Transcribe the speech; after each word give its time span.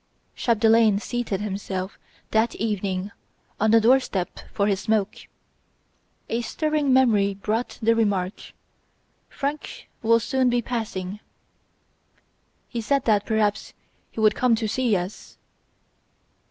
Chapdelaine 0.35 0.97
seated 0.97 1.41
himself 1.41 1.99
that 2.31 2.55
evening 2.55 3.11
on 3.59 3.69
the 3.69 3.79
door 3.79 3.99
step 3.99 4.39
for 4.51 4.65
his 4.65 4.79
smoke; 4.79 5.15
a 6.27 6.41
stirring 6.41 6.87
of 6.87 6.91
memory 6.93 7.35
brought 7.35 7.77
the 7.83 7.93
remark 7.93 8.53
"François 9.31 9.83
will 10.01 10.19
soon 10.19 10.49
be 10.49 10.59
passing. 10.59 11.19
He 12.67 12.81
said 12.81 13.05
that 13.05 13.27
perhaps 13.27 13.73
he 14.09 14.19
would 14.19 14.33
come 14.33 14.55
to 14.55 14.67
see 14.67 14.95
us." 14.95 15.37